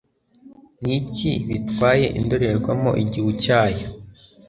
Niki 0.81 1.31
bitwaye 1.47 2.05
indorerwamo 2.19 2.91
igihu 3.03 3.29
cyacyo 3.43 3.87